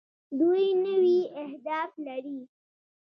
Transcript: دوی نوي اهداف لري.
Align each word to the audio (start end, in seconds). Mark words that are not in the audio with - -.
دوی 0.39 0.65
نوي 0.85 1.19
اهداف 1.43 1.91
لري. 2.05 2.39